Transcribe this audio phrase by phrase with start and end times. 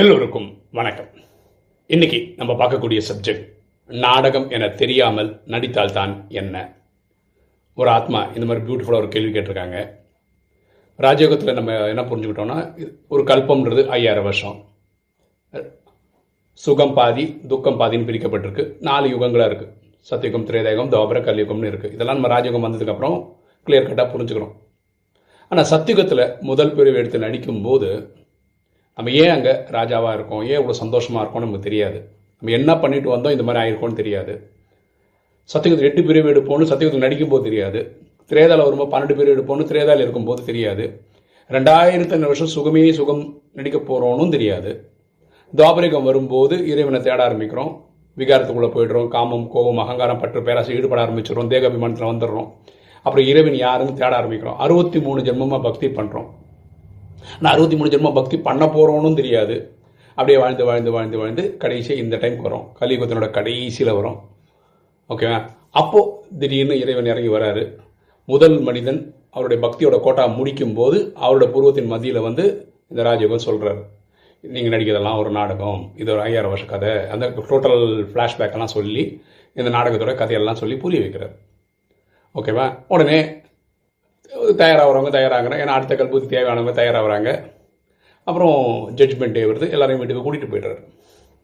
[0.00, 0.46] எல்லோருக்கும்
[0.78, 1.08] வணக்கம்.
[1.86, 3.42] இன்னைக்கு நம்ம பார்க்கக்கூடிய சப்ஜெக்ட்
[3.90, 6.62] நாடகம் என தெரியாமல் நடித்தால் தான் என்ன?
[7.74, 9.78] ஒரு ஆத்மா இந்த மாதிரி பியூட்டிஃபுல்லாக ஒரு கேள்வி கேட்டிருக்காங்க.
[10.98, 12.58] ராஜயோகத்தில் நம்ம என்ன புரிஞ்சுக்கிட்டோம்னா
[13.08, 14.56] ஒரு கல்பம்ன்றது ஐயாயிரம் வருஷம்.
[16.64, 18.66] சுகம் பாதி துக்கம் பாதின்னு பிரிக்கப்பட்டிருக்கு.
[18.80, 19.72] நாலு யுகங்களாக இருக்குது
[20.10, 24.52] சத்தியுகம் திரேதயுகம் தோபர கலியுகம்னு இருக்குது இதெல்லாம் நம்ம ராஜயோகம் வந்ததுக்கப்புறம் கிளியர் கட்டாக புரிஞ்சுக்கிறோம்
[25.48, 27.88] ஆனால் சத்தியுகத்தில் முதல் பிரிவு எடுத்து நடிக்கும்போது
[28.98, 30.42] நம்ம ஏன் அங்கே ராஜாவாக இருக்கோம்?
[30.42, 31.98] ஏன் இவ்வளோ சந்தோஷமாக இருக்கோம்னு நமக்கு தெரியாது.
[32.38, 33.30] நம்ம என்ன பண்ணிட்டு வந்தோம்?
[33.30, 34.32] இந்த மாதிரி ஆயிருக்கோம்னு தெரியாது.
[35.54, 37.80] சத்தியுகத்தில் எட்டு பிரிவு எடுப்போம்னு நடிக்கும் போது தெரியாது.
[38.30, 40.84] திரேதால வரும்போது பன்னெண்டு பிரிவு எடுப்போம்னு திரேதால இருக்கும்போது தெரியாது.
[41.50, 44.90] ரெண்டாயிரத்தி ஐநூறு வருஷம் சுகமே சுகம் நடிக்க போகிறோன்னு தெரியாது.
[45.54, 47.72] துவாபரிகம் வரும்போது இறைவனை தேட ஆரம்பிக்கிறோம்.
[48.18, 49.08] விகாரத்துக்குள்ளே போயிடுறோம்.
[49.08, 51.50] காமம் கோபம் அகங்காரம் பற்று பேராசை ஈடுபட ஆரம்பிச்சிடுறோம்.
[51.52, 52.48] தேகாபிமானத்தில் வந்துடுறோம்.
[53.04, 54.58] அப்புறம் இறைவன் யாருன்னு தேட ஆரம்பிக்கிறோம்.
[54.64, 56.28] அறுபத்தி மூணு ஜென்மமாக பக்தி பண்ணுறோம்
[57.42, 59.56] நான் அறுபத்தி மூணு ஜென்மம் பக்தி பண்ண போகிறோன்னு தெரியாது.
[60.18, 62.64] அப்படியே வாழ்ந்து வாழ்ந்து வாழ்ந்து வாழ்ந்து கடைசியாக இந்த டைம் வரும்.
[62.80, 64.18] கலியுகத்தினோட கடைசியில் வரும்.
[65.10, 65.38] ஓகேவா
[65.80, 66.10] அப்போது
[66.40, 67.62] திடீர்னு இறைவன் இறங்கி வராரு.
[68.32, 69.00] முதல் மனிதன்
[69.36, 72.44] அவருடைய பக்தியோட கோட்டா முடிக்கும் போது அவரோட பூர்வத்தின் மத்தியில் வந்து
[72.90, 73.82] இந்த ராஜயோகம் சொல்கிறாரு
[74.44, 75.80] நீங்கள் நடிக்கிறதெல்லாம் ஒரு நாடகம்.
[76.02, 76.92] இது ஒரு ஐயாயிரம் வருஷ கதை.
[77.14, 79.04] அந்த டோட்டல் ஃப்ளாஷ்பேக்கெல்லாம் சொல்லி
[79.58, 81.34] இந்த நாடகத்தோட கதையெல்லாம் சொல்லி புரிய வைக்கிறார்.
[82.40, 83.18] ஓகேவா உடனே
[84.60, 87.30] தயாராகிறவங்க தயாராகிறாங்க ஏன்னா அடுத்த கல்புக்கு தேவையானவங்க தயாராகிறாங்க.
[88.28, 88.56] அப்புறம்
[88.98, 89.66] ஜட்ஜ்மெண்ட் டே வருது.
[89.74, 90.80] எல்லாரையும் வீட்டுக்கு கூட்டிகிட்டு போய்டுறாரு.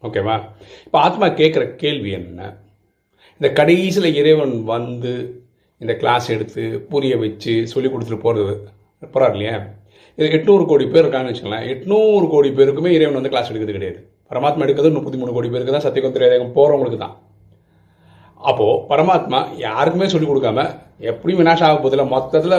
[0.07, 0.37] ஓகேவா
[0.87, 2.51] இப்போ ஆத்மா கேட்குற கேள்வி என்ன?
[3.41, 5.13] இந்த கடைசியில் இறைவன் வந்து
[5.83, 8.55] இந்த கிளாஸ் எடுத்து புரிய வச்சு சொல்லி கொடுத்துட்டு போகிறது
[9.01, 9.57] போகிறார் இல்லையா?
[10.19, 14.01] இது எட்நூறு கோடி பேர் இருக்காங்கன்னு வச்சுக்கலாம் எட்நூறு கோடி பேருக்குமே இறைவன் வந்து கிளாஸ் எடுக்கிறது கிடையாது.
[14.31, 15.87] பரமாத்மா எடுக்கிறது முப்பத்தி மூணு கோடி பேருக்கு தான்.
[15.89, 17.17] சத்தியகம் போகிறவங்களுக்கு தான்.
[18.41, 20.65] அப்போது பரமாத்மா யாருக்குமே சொல்லிக் கொடுக்காம
[21.11, 22.57] எப்படியும் வினாஷ் ஆக போதில்ல மொத்தத்தில்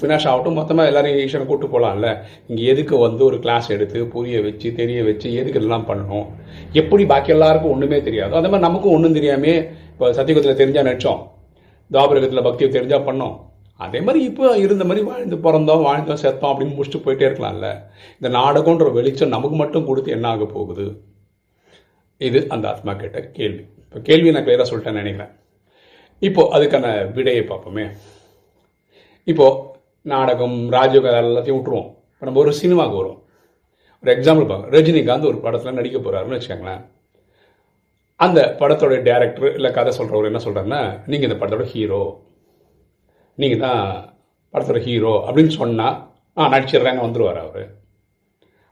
[0.00, 2.08] ஃபினாஷ் ஆகட்டும் மொத்தமாக எல்லாரையும் ஈஸ்வரன் கூட்டு போகலாம்ல
[2.48, 6.26] இங்கே எதுக்கு வந்து ஒரு கிளாஸ் எடுத்து புரிய வச்சு தெரிய வச்சு எதுக்கு இதெல்லாம் பண்ணணும்?
[6.80, 9.54] எப்படி பாக்கி எல்லாருக்கும் ஒன்றுமே தெரியாது அதே மாதிரி நமக்கும் ஒன்றும் தெரியாமே.
[9.92, 11.20] இப்போ சத்தியுகத்தில் தெரிஞ்சால் நினச்சோம்
[11.90, 13.34] துவாபரகத்தில் பக்தியை தெரிஞ்சால் பண்ணோம்.
[13.80, 17.68] அதே மாதிரி இப்போ இருந்த மாதிரி வாழ்ந்து பிறந்தோம் வாழ்ந்தோம் செத்தோம் அப்படின்னு முடிச்சுட்டு போயிட்டே இருக்கலாம்ல.
[18.18, 20.86] இந்த நாடகன்ற வெளிச்சம் நமக்கு மட்டும் கொடுத்து என்ன ஆக போகுது?
[22.20, 23.64] இது அந்த ஆத்மா கேட்ட கேள்வி.
[23.92, 25.32] இப்போ கேள்வி நான் கிளியராக சொல்லிட்டேன்னு நினைக்கிறேன்.
[26.22, 26.86] இப்போ அதுக்கான
[27.16, 27.84] விடையை பார்ப்போமே.
[29.26, 29.46] இப்போ
[30.12, 31.90] நாடகம் ராஜயோகம் எல்லாத்தையும் விட்டுருவோம்.
[32.12, 33.18] இப்போ நம்ம ஒரு சினிமாவுக்கு வரும்
[34.04, 36.80] ஒரு எக்ஸாம்பிள் பார்க்க ரஜினிகாந்த் ஒரு படத்தில் நடிக்க போகிறாருன்னு வச்சுக்கோங்களேன்.
[38.20, 40.80] அந்த படத்தோட டேரக்டர் இல்லை கதை சொல்கிறவர் என்ன சொல்கிறாருன்னா
[41.10, 42.02] நீங்கள் இந்த படத்தோட ஹீரோ
[43.38, 43.82] நீங்கள் தான்
[44.54, 45.98] படத்தோட ஹீரோ அப்படின்னு சொன்னால்
[46.36, 47.66] ஆ நடிச்சிடுறேன்னு வந்துடுவார் அவர்.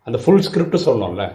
[0.07, 1.27] அந்த ஃபுல் ஸ்கிரிப்ட் சொல்லணும்ல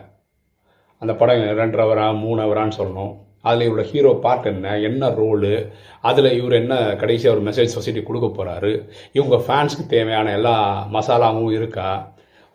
[1.01, 3.13] அந்த படம் ரெண்டரை அவரா மூணு அவரான்னு சொல்லணும்
[3.45, 5.53] அதில் இவரோட ஹீரோ பார்ட் என்ன என்ன ரோலு
[6.01, 8.71] அதில் இவர் என்ன கடைசியாக ஒரு மெசேஜ் சொசைட்டி கொடுக்க போகிறாரு
[9.11, 10.55] இவங்க ஃபேன்ஸுக்கு தேவையான எல்லா
[10.91, 11.89] மசாலாவும் இருக்கா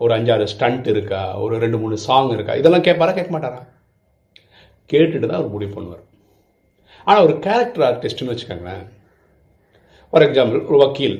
[0.01, 3.61] ஒரு அஞ்சாறு ஸ்டண்ட் இருக்கா ஒரு ரெண்டு மூணு சாங் இருக்கா இதெல்லாம் கேட்பாரா கேட்க மாட்டாரா
[4.91, 6.05] கேட்டுட்டு தான் அவர் முடிவு பண்ணுவார்.
[7.07, 8.85] ஆனால் ஒரு கேரக்டர் ஆர்டிஸ்ட்னு வச்சுக்கோங்களேன்
[10.13, 11.17] ஃபார் எக்ஸாம்பிள் ஒரு வக்கீல்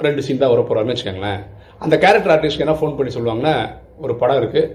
[0.00, 1.40] ரெண்டு சீன் தான் வர போகிறாருன்னு வச்சுக்கோங்களேன்
[1.80, 3.54] அந்த கேரக்டர் ஆர்டிஸ்ட்க்கு என்ன ஃபோன் பண்ணி சொல்லுவாங்கன்னா
[3.98, 4.70] ஒரு படம் இருக்குது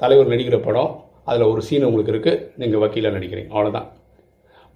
[0.00, 0.90] தலைவர் நடிக்கிற படம்
[1.28, 3.50] அதில் ஒரு சீன் உங்களுக்கு இருக்குது நீங்கள் வக்கீலாக நடிக்கிறீங்க.
[3.54, 3.88] அவ்வளோதான்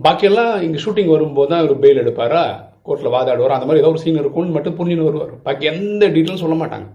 [0.05, 2.45] பாக்கியெல்லாம் இங்கே ஷூட்டிங் வரும்போது தான் ஒரு பெயில் எடுப்பாரா?
[2.87, 3.57] கோர்ட்டில் வாதாடுவார்?
[3.57, 5.35] அந்த மாதிரி ஏதோ ஒரு சீன் இருக்கும்னு மட்டும் புரிஞ்சுன்னு வருவார்.
[5.47, 6.87] பாக்கி எந்த டீட்டெயிலும் சொல்ல மாட்டாங்க.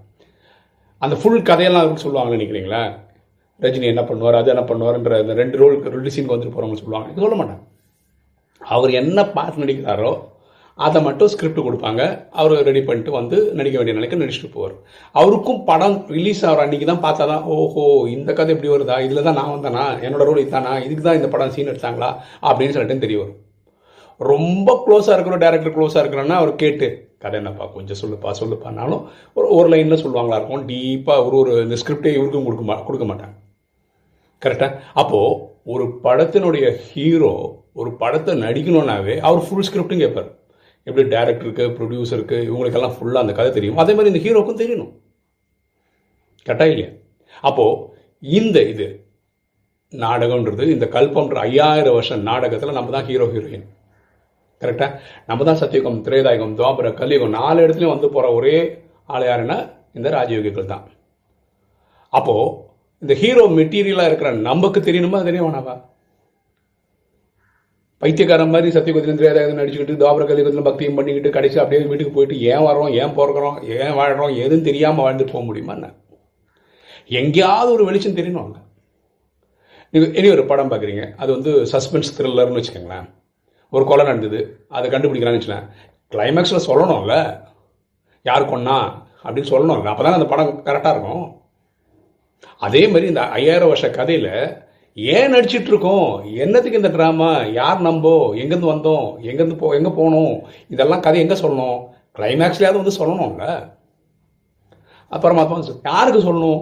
[1.01, 2.81] அந்த ஃபுல் கதையெல்லாம் அவருக்கு சொல்லுவாங்க நினைக்கிறீங்களா?
[3.63, 4.39] ரஜினி என்ன பண்ணுவார்?
[4.39, 7.21] அது என்ன பண்ணுவார்ன்ற அந்த ரெண்டு ரோலுக்கு ரெண்டு சீனுக்கு வந்துட்டு போகிறவங்க சொல்லுவாங்க.
[7.25, 7.63] சொல்ல மாட்டாங்க.
[8.61, 10.11] அவர் என்ன பார்த்து நடிக்கிறாரோ
[10.85, 12.01] அதை மட்டும் ஸ்கிரிப்ட் கொடுப்பாங்க.
[12.39, 14.75] அவர் ரெடி பண்ணிட்டு வந்து நடிக்க வேண்டிய நிலைக்கு நடிச்சுட்டு போவார்.
[15.19, 17.83] அவருக்கும் படம் ரிலீஸ் ஆகிற அன்றைக்கி தான் பார்த்தா தான் ஓஹோ
[18.15, 18.97] இந்த கதை இப்படி வருதா?
[19.07, 19.85] இதில் தான் நான் வந்தேனா?
[20.07, 22.09] என்னோட ரோல் இதுதானா இதுக்கு தான் இந்த படம் சீன் எடுத்தாங்களா?
[22.49, 23.37] அப்படின்னு சொல்லிட்டு தெரிய வரும்.
[24.31, 26.87] ரொம்ப க்ளோஸாக இருக்கிற டேரக்டர் க்ளோஸாக இருக்கிறோன்னா அவர் கேட்டு
[27.23, 27.65] கதை என்னப்பா?
[27.75, 29.03] கொஞ்சம் சொல்லுப்பா சொல்லுப்பானாலும்
[29.37, 30.65] ஒரு ஒரு லைனில் சொல்லுவாங்களா இருக்கும்.
[30.71, 33.35] டீப்பாக ஒரு ஒரு இந்த ஸ்கிரிப்டே இவருக்கும் கொடுக்க மா கொடுக்க மாட்டாங்க.
[34.41, 35.37] கரெக்டாக அப்போது
[35.73, 37.31] ஒரு படத்தினுடைய ஹீரோ
[37.79, 40.29] ஒரு படத்தை நடிக்கணும்னாவே அவர் ஃபுல் ஸ்கிரிப்டும் கேட்பார்
[40.87, 43.79] எப்படி டேரக்டருக்கு ப்ரொடியூசருக்கு இவங்களுக்கெல்லாம் ஃபுல்லாக அந்த கதை தெரியும்.
[43.83, 44.91] அதே மாதிரி இந்த ஹீரோக்கும் தெரியணும்.
[46.45, 46.91] கரெக்டாக இல்லையா?
[47.49, 47.81] அப்போது
[48.23, 48.87] இந்த இது
[49.93, 53.67] நாடகம்ன்றது இந்த கல்பம்ன்ற ஐயாயிரம் வருஷம் நாடகத்தில் நம்ம தான் ஹீரோ ஹீரோயின்
[54.61, 54.97] கரெக்டாக
[55.29, 58.55] நம்ம தான் சத்தியுகம் திரேதாயுகம் துவாபர கலியுகம் நாலு இடத்துலையும் வந்து போகிற ஒரே
[59.13, 59.57] ஆள் யாருன்னா
[59.97, 60.83] இந்த ராஜயோகிகள் தான்.
[62.13, 62.49] அப்போது
[63.03, 65.75] இந்த ஹீரோ மெட்டீரியலாக இருக்கிற நமக்கு தெரியணுமா தெரிய வேணாவா
[68.01, 72.91] பைத்தியக்காரன் மாதிரி சத்தியகுதியில் தெரியாத நடிச்சுக்கிட்டு தாபர கலியுகத்தில் பக்தியும் பண்ணிக்கிட்டு கடைசி அப்படியே வீட்டுக்கு போயிட்டு ஏன் வரோம்
[72.91, 75.93] ஏன் பிறக்கிறோம் ஏன் வாழ்கிறோம் எதுவும் தெரியாமல் வாழ்ந்துட்டு போக முடியுமா என்ன?
[77.05, 78.67] எங்கேயாவது ஒரு வெளிச்சம் தெரியணும்ல
[79.91, 81.15] நீங்கள் இனி ஒரு படம் பார்க்குறீங்க.
[81.15, 83.09] அது வந்து சஸ்பென்ஸ் த்ரில்லர்னு வச்சுக்கோங்களேன்.
[83.69, 84.65] ஒரு கொலை நடந்தது.
[84.69, 85.69] அதை கண்டுபிடிக்கிறான்னு வச்சுக்கலாம்
[86.11, 87.41] கிளைமேக்ஸில் சொல்லணும்ல.
[88.23, 88.79] யார் கொன்னா?
[89.23, 91.41] அப்படின்னு சொல்லணும் அப்போ அந்த படம் கரெக்டாக இருக்கும்.
[92.57, 94.31] அதே மாதிரி இந்த ஐயாயிரம் வருஷ கதையில்
[95.15, 96.07] ஏன் நடிச்சிட்டு இருக்கோம்
[96.43, 98.13] என்னத்துக்கு இந்த ட்ராமா யார் நம்போ?
[98.41, 99.07] எங்கேருந்து வந்தோம்?
[99.29, 100.33] எங்கேருந்து போ எங்கே போகணும்
[100.67, 101.79] இதெல்லாம் கதை எங்கே சொல்லணும்?
[102.17, 103.45] கிளைமேக்ஸ்லேயாவது வந்து சொல்லணும்ல.
[105.07, 105.43] அப்புறமா
[105.83, 106.61] யாருக்கு சொல்லணும்?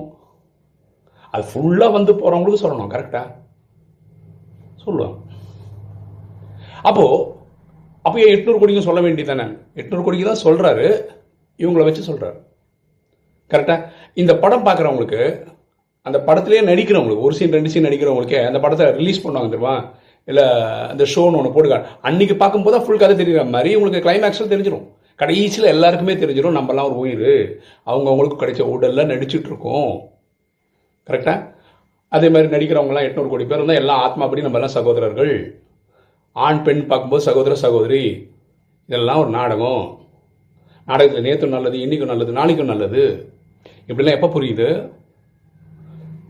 [1.33, 3.27] அது ஃபுல்லாக வந்து போகிறவங்களுக்கு சொல்லணும் கரெக்டாக
[4.83, 5.17] சொல்லுவாங்க.
[6.89, 7.35] அப்போது
[8.05, 9.45] அப்போ எட்நூறு கோடிக்கும் சொல்ல வேண்டியது தானே
[9.81, 10.85] எட்நூறு கோடிக்கு தான் சொல்கிறாரு
[11.59, 12.37] இவங்கள வச்சு சொல்கிறாரு
[13.51, 13.85] கரெக்டாக
[14.21, 15.21] இந்த படம் பார்க்குறவங்களுக்கு
[16.07, 19.75] அந்த படத்திலே நடிக்கிறவங்களுக்கு ஒரு சீன் ரெண்டு சீன் நடிக்கிறவங்களுக்கே அந்த படத்தை ரிலீஸ் பண்ணுவாங்க தெரியுமா?
[20.27, 20.45] இல்லை
[20.91, 24.85] அந்த ஷோன்னு ஒன்று போட்டுக்காங்க அன்னைக்கு பார்க்கும்போது தான் ஃபுல் கதை தெரியுற மாதிரி உங்களுக்கு கிளைமேக்ஸில் தெரிஞ்சிடும்
[25.21, 27.29] கடைசியில் எல்லாருக்குமே தெரிஞ்சிடும் நம்மலாம் ஒரு உயிர்.
[27.91, 29.93] அவங்கவுங்களுக்கு கிடைச்ச உடலில் நடிச்சுட்டு இருக்கோம்
[31.09, 31.39] கரெக்டாக
[32.15, 35.33] அதே மாதிரி நடிக்கிறவங்களாம் எட்நூறு கோடி பேர் இருந்தால் எல்லாம் ஆத்மாப்படி நம்ம சகோதரர்கள்.
[36.45, 38.03] ஆண் பெண் பார்க்கும்போது சகோதர சகோதரி.
[38.89, 39.83] இதெல்லாம் ஒரு நாடகம்.
[40.87, 43.03] நாடகத்தில் நேற்று நல்லது இன்றைக்கும் நல்லது நாளைக்கும் நல்லது.
[43.89, 44.69] இப்படிலாம் எப்போ புரியுது?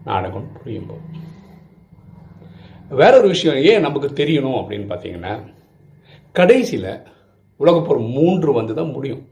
[0.09, 1.06] நாடகம் புரியும் போது
[3.00, 5.33] வேற ஒரு விஷயம் ஏன் நமக்கு தெரியணும் அப்படின்னு பார்த்தீங்கன்னா
[6.39, 6.92] கடைசியில்
[7.59, 9.24] உலகப்போர் மூன்று வந்து தான் முடியும்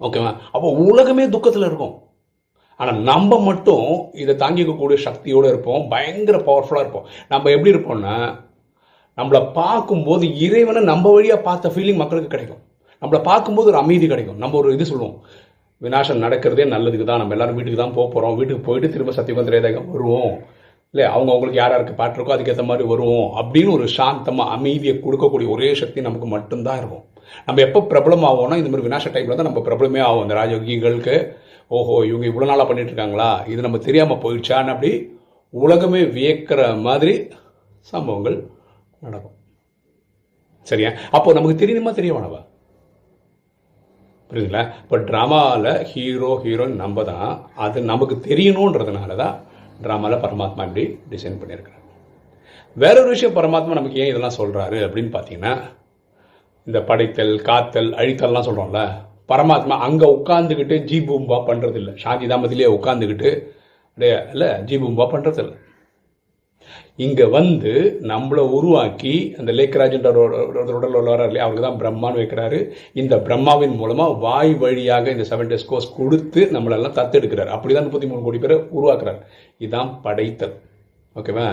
[0.00, 1.94] ஓகேவா அப்போ உலகமே துக்கத்தில் இருக்கும்.
[2.80, 3.86] ஆனால் நம்ம மட்டும்
[4.22, 7.06] இதை தாங்கிக்கக்கூடிய சக்தியோடு இருப்போம் பயங்கர பவர்ஃபுல்லாக இருப்போம்.
[7.32, 8.16] நம்ம எப்படி இருப்போம்னா
[9.18, 12.62] நம்மளை பார்க்கும்போது இறைவனை நம்ம வழியாக பார்த்த ஃபீலிங் மக்களுக்கு கிடைக்கும்.
[13.02, 14.40] நம்மளை பார்க்கும்போது ஒரு அமைதி கிடைக்கும்.
[14.42, 15.16] நம்ம ஒரு இது சொல்லுவோம்
[15.80, 17.20] விநாசம் நடக்கிறதே நல்லதுக்கு தான்.
[17.22, 20.34] நம்ம எல்லாரும் வீட்டுக்கு தான் போக போகிறோம் வீட்டுக்கு போயிட்டு திரும்ப சத்தியபந்த ரேதகம் வருவோம்.
[20.94, 23.26] இல்லை அவங்க அவங்களுக்கு யார் யாருக்கு பாட்டுருக்கோ அதுக்கேற்ற மாதிரி வருவோம்.
[23.40, 27.04] அப்படின்னு ஒரு சாந்தமாக அமைதியை கொடுக்கக்கூடிய ஒரே சக்தி நமக்கு மட்டும்தான் இருக்கும்.
[27.46, 31.16] நம்ம எப்போ பிரபலம் ஆகும்னா இந்த மாதிரி விநாச டைமில் தான் நம்ம பிரபலமே ஆகும் இந்த ராஜயோகிகளுக்கு
[31.76, 33.28] ஓஹோ இவங்க இவ்வளோ நாளாக பண்ணிட்டு இருக்காங்களா?
[33.52, 34.92] இது நம்ம தெரியாமல் போயிடுச்சான்னு அப்படி
[35.54, 37.14] உலகமே வியக்கிற மாதிரி
[37.92, 38.36] சம்பவங்கள்
[39.06, 39.36] நடக்கும்.
[40.70, 40.90] சரியா?
[41.16, 42.40] அப்போ நமக்கு தெரியணுமா தெரிய வேணவா
[44.30, 44.62] புரியுதுங்களா?
[44.82, 49.34] இப்போ ட்ராமாவில் ஹீரோ ஹீரோன்னு நம்ம தான் அது நமக்கு தெரியணுன்றதுனால தான்
[49.84, 51.80] ட்ராமாவில் பரமாத்மா இப்படி டிசைன் பண்ணியிருக்கிறார்.
[52.76, 55.54] வேற ஒரு விஷயம் பரமாத்மா நமக்கு ஏன் இதெல்லாம் சொல்கிறாரு அப்படின்னு பார்த்தீங்கன்னா
[56.66, 58.82] இந்த படைத்தல் காத்தல் அழித்தல்லாம் சொல்கிறோம்ல
[59.28, 63.30] பரமாத்மா அங்கே உட்காந்துக்கிட்டு ஜி பூம்பா பண்ணுறதில்ல சாந்தி தாமத்திலேயே உட்காந்துக்கிட்டு
[63.88, 65.42] அப்படியே இல்லை ஜி பூம்பா பண்ணுறது
[66.96, 67.70] இங்கே வந்து
[68.10, 70.10] நம்மளை உருவாக்கி அந்த லேக்கராஜ்ன்ற
[70.76, 71.46] உடல் உள்ளவராக இல்லையா?
[71.46, 72.58] அவருக்கு தான் பிரம்மான்னு வைக்கிறாரு.
[73.00, 77.50] இந்த பிரம்மாவின் மூலமாக வாய் வழியாக இந்த செவன் டேஸ் கோர்ஸ் கொடுத்து நம்மளெல்லாம் தத்தெடுக்கிறார்.
[77.56, 79.18] அப்படி தான் முப்பத்தி மூணு கோடி பேரை உருவாக்குறார்.
[79.58, 80.54] இதுதான் படைத்தல்.
[81.16, 81.48] ஓகேவா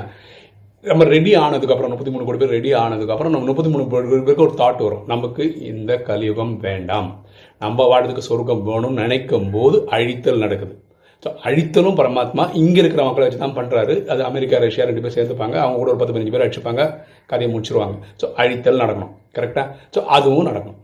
[0.91, 4.55] நம்ம ரெடி ஆனதுக்கப்புறம் முப்பத்தி மூணு கோடி பேர் ரெடி ஆனதுக்கப்புறம் நம்ம முப்பத்தி மூணு கோடி பேருக்கு ஒரு
[4.61, 5.03] தாட் வரும்.
[5.13, 7.09] நமக்கு இந்த கலியுகம் வேண்டாம்.
[7.63, 10.73] நம்ம வாழ்றதுக்கு சொர்க்கம் வேணும்னு நினைக்கும் போது அழித்தல் நடக்குது.
[11.23, 15.55] ஸோ அழித்தலும் பரமாத்மா இங்கே இருக்கிற மக்களை வச்சு தான் பண்ணுறாரு அது அமெரிக்கா ரஷ்யா ரெண்டு பேர் சேர்ந்துப்பாங்க.
[15.63, 16.83] அவங்க கூட ஒரு பத்து பதினஞ்சு பேர் அடிச்சுப்பாங்க.
[17.31, 17.95] கதையை முடிச்சிருவாங்க.
[18.21, 19.13] ஸோ அழித்தல் நடக்கணும்.
[19.37, 20.79] கரெக்டாக ஸோ அதுவும் நடக்கணும்.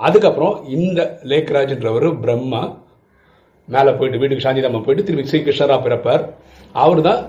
[0.00, 1.00] அதுக்கப்புறம் இந்த
[1.32, 2.62] லேக்ராஜ்ன்றவர் பிரம்மா
[3.74, 6.24] மேலே போயிட்டு வீட்டுக்கு சாந்திதாமா போயிட்டு திரும்பி ஸ்ரீகிருஷ்ணராக பிறப்பார்.
[6.84, 7.20] அவர் தான்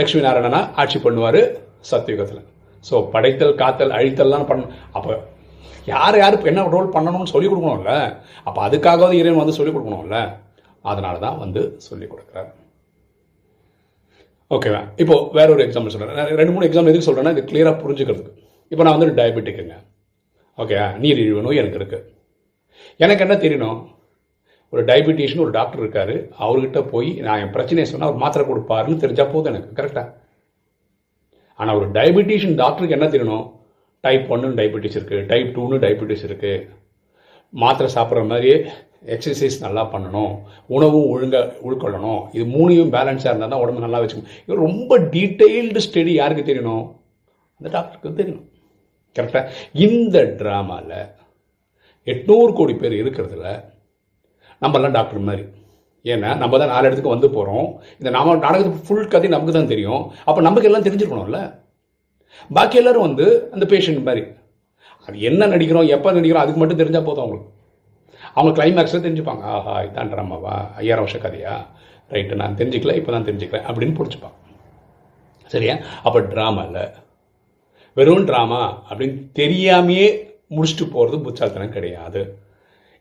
[0.00, 1.40] லக்ஷ்மி நாராயணனா ஆட்சி பண்ணுவார்
[1.90, 2.42] சத்தியுகத்தில்.
[2.88, 4.66] ஸோ படைத்தல் காத்தல் அழித்தல்லாம் பண்ண
[4.96, 5.12] அப்போ
[5.92, 7.94] யார் யாருக்கு என்ன ரோல் பண்ணணும்னு சொல்லிக் கொடுக்கணும்ல?
[8.46, 10.18] அப்போ அதுக்காகவாது இறைவன் வந்து சொல்லிக் கொடுக்கணும்ல?
[10.92, 12.50] அதனால தான் வந்து சொல்லிக் கொடுக்குறாரு.
[14.56, 18.32] ஓகேவா இப்போ வேற ஒரு எக்ஸாம்பிள் சொல்கிறேன் ரெண்டு மூணு எக்ஸாம்பிள் எதுக்கு சொல்கிறேன்னா இது கிளியராக புரிஞ்சுக்கிறதுக்கு.
[18.72, 19.76] இப்போ நான் வந்து டயபெட்டிக்குங்க
[20.62, 22.06] ஓகே நீரிழிவு நோய் எனக்கு இருக்குது
[23.04, 23.78] எனக்கு என்ன தெரியணும்?
[24.72, 26.14] ஒரு டயபெட்டிஷன் ஒரு டாக்டர் இருக்காரு.
[26.44, 29.70] அவர்கிட்ட போய் நான் என் பிரச்சனையை சொன்னால் அவர் மாத்திரை கொடுப்பாருன்னு தெரிஞ்சால் போதும் எனக்கு.
[29.78, 30.08] கரெக்டாக
[31.60, 33.46] ஆனால் ஒரு டயபெட்டிஷியன் டாக்டருக்கு என்ன தெரியணும்?
[34.04, 36.66] டைப் ஒன்னு டயபெட்டிஸ் இருக்குது டைப் டூன்னு டயபெட்டிஸ் இருக்குது
[37.62, 38.58] மாத்திரை சாப்பிட்ற மாதிரியே
[39.14, 40.32] எக்ஸசைஸ் நல்லா பண்ணணும்.
[40.76, 42.22] உணவும் ஒழுங்காக உள்கொள்ளணும்.
[42.36, 46.86] இது மூணையும் பேலன்ஸாக இருந்தால் தான் உடம்பு நல்லா வச்சுக்கணும் இது ரொம்ப டீட்டெயில்டு ஸ்டடி யாருக்கு தெரியணும்?
[47.60, 48.46] அந்த டாக்டருக்கு தெரியணும்.
[49.16, 49.50] கரெக்டாக
[49.86, 50.98] இந்த ட்ராமாவில்
[52.12, 53.46] எட்நூறு கோடி பேர் இருக்கிறதுல
[54.62, 55.44] நம்மலாம் டாக்டர் மாதிரி.
[56.04, 57.68] ஏன்னா நம்ம தான் நாலு இடத்துக்கு வந்து போகிறோம்
[58.00, 60.02] இந்த நாம நாடகத்துக்கு ஃபுல் கதை நமக்கு தான் தெரியும்.
[60.28, 61.40] அப்போ நமக்கு எல்லாம் தெரிஞ்சிருக்கணும்ல.
[62.56, 64.22] பாக்கி எல்லாரும் வந்து அந்த பேஷண்ட் மாதிரி.
[65.06, 67.52] அது என்ன நடிக்கிறோம் எப்போ நடிக்கிறோம் அதுக்கு மட்டும் தெரிஞ்சால் போதும் அவங்களுக்கு.
[68.38, 71.54] அவங்க கிளைமேக்ஸில் தெரிஞ்சுப்பாங்க ஆஹா இதான் ட்ராமாவா ஐயாயிரம் வருஷ கதையா?
[72.14, 74.36] ரைட்டு நான் தெரிஞ்சுக்கல இப்போ தான் தெரிஞ்சுக்கிறேன் அப்படின்னு பிடிச்சிப்பாங்க.
[75.52, 75.74] சரியா?
[76.06, 76.84] அப்போ ட்ராமா இல்லை.
[77.98, 80.08] வெறும் ட்ராமா அப்படின்னு தெரியாமையே
[80.56, 82.20] முடிச்சுட்டு போகிறது புத்தாத்தனம் கிடையாது.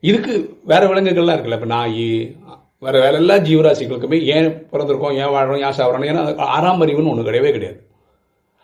[0.10, 0.34] இதுக்கு
[0.72, 2.08] வேற விலங்குகள்லாம் இருக்குல்ல இப்போ நாய்
[2.86, 6.24] வேறு வேற எல்லா ஜீவராசிகளுக்குமே ஏன் பிறந்திருக்கோம் ஏன் வாழ்கிறோம் ஏன் சாப்பிட்றோம் ஏன்னா
[6.56, 7.79] ஆறாம் அறிவுன்னு ஒன்று கிடையவே கிடையாது.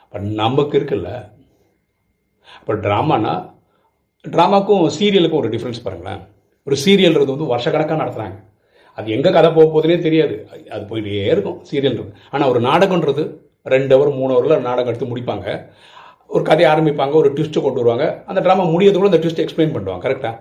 [0.04, 1.12] இப்போ நமக்கு இருக்குல்ல.
[2.60, 3.34] இப்போ ட்ராமானா
[4.34, 6.22] ட்ராமாக்கும் சீரியலுக்கும் ஒரு டிஃப்ரென்ஸ் பாருங்களேன்.
[6.68, 8.38] ஒரு சீரியல்ன்றது வந்து வருஷக்கணக்காக நடத்துகிறாங்க
[8.98, 10.36] அது எங்கே கதை போக போகுதுனே தெரியாது.
[10.74, 12.12] அது போயிட்டே இருக்கும் சீரியல்ன்றது.
[12.34, 13.24] ஆனால் ஒரு நாடகன்றது
[13.74, 15.48] ரெண்டு ஹவர் மூணு ஹவரில் நாடகம் எடுத்து முடிப்பாங்க.
[16.34, 18.06] ஒரு கதையை ஆரம்பிப்பாங்க ஒரு ட்விஸ்ட்டு கொண்டு வருவாங்க.
[18.30, 20.36] அந்த ட்ராமா முடியறதுக்குள்ள அந்த ட்விஸ்ட் எக்ஸ்பிளைன் பண்ணுவாங்க கரெக்டாக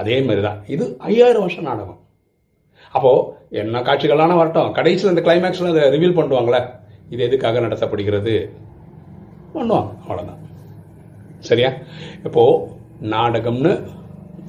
[0.00, 1.98] அதே மாதிரி தான் இது ஐயாயிரம் வருஷம் நாடகம்.
[2.94, 3.24] அப்போது
[3.60, 4.72] என்ன காட்சிகளான வரட்டும்.
[4.78, 6.60] கடைசியில் இந்த கிளைமேக்ஸில் அதை ரிவீல் பண்ணுவாங்களே
[7.12, 8.34] இது எதுக்காக நடத்தப்படுகிறது?
[9.54, 10.42] பண்ணுவாங்க அவ்வளோதான்
[11.48, 11.70] சரியா?
[12.26, 12.56] இப்போது
[13.14, 13.72] நாடகம்னு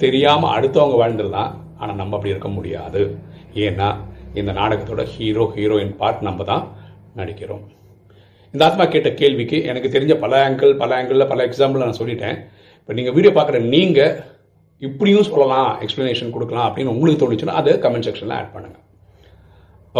[0.04, 3.02] தெரியாமல் அடுத்தவங்க வாழ்ந்துடலாம் ஆனால் நம்ம அப்படி இருக்க முடியாது.
[3.66, 3.88] ஏன்னா
[4.40, 6.64] இந்த நாடகத்தோட ஹீரோ ஹீரோயின் பார்ட் நம்ம தான்
[7.20, 7.62] நடிக்கிறோம்.
[8.54, 12.36] இந்த ஆத்மா கேட்ட கேள்விக்கு எனக்கு தெரிஞ்ச பல ஆங்கிள் பல ஆங்கிளில் பல எக்ஸாம்பிள் நான் சொல்லிட்டேன்.
[12.80, 14.14] இப்போ நீங்கள் வீடியோ பார்க்குற நீங்கள்
[14.88, 18.84] இப்படியும் சொல்லலாம் எக்ஸ்ப்ளனேஷன் கொடுக்கலாம் அப்படின்னு உங்களுக்கு தோணுச்சுன்னா அதை கமெண்ட் செக்ஷனில் ஆட் பண்ணுங்கள்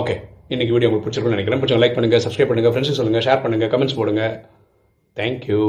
[0.01, 0.15] ஓகே
[0.55, 1.61] இன்னைக்கு வீடியோ உங்களுக்கு பிடிச்சிருக்குன்னு நினைக்கிறேன்.
[1.63, 4.25] பிடிச்சவங்க லைக் பண்ணுங்கள் சப்ஸ்கிரைப் பண்ணுங்கள் ஃப்ரெண்ட்ஸுக்கு சொல்லுங்கள் ஷேர் பண்ணுங்கள் கமெண்ட்ஸ் போடுங்க.
[5.17, 5.63] தேங்க்யூ